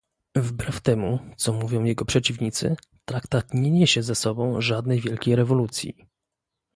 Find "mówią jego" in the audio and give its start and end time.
1.53-2.05